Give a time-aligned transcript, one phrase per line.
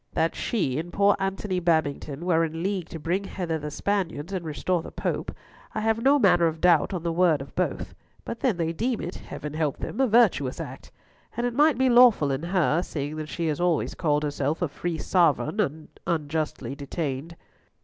[0.13, 4.43] That she and poor Antony Babington were in league to bring hither the Spaniards and
[4.43, 5.31] restore the Pope,
[5.75, 7.93] I have no manner of doubt on the word of both,
[8.25, 10.91] but then they deem it—Heaven help them—a virtuous act;
[11.37, 14.67] and it might be lawful in her, seeing that she has always called herself a
[14.67, 17.35] free sovereign unjustly detained.